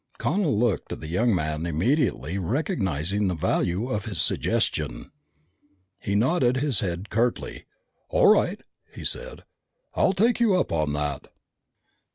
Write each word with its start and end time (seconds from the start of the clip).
Connel 0.17 0.57
looked 0.57 0.91
at 0.91 0.99
the 0.99 1.07
young 1.07 1.35
man, 1.35 1.67
immediately 1.67 2.39
recognizing 2.39 3.27
the 3.27 3.35
value 3.35 3.87
of 3.87 4.05
his 4.05 4.19
suggestion. 4.19 5.11
He 5.99 6.15
nodded 6.15 6.57
his 6.57 6.79
head 6.79 7.11
curtly. 7.11 7.65
"All 8.09 8.25
right," 8.33 8.59
he 8.91 9.05
said. 9.05 9.43
"I'll 9.93 10.13
take 10.13 10.39
you 10.39 10.55
up 10.55 10.71
on 10.71 10.93
that." 10.93 11.27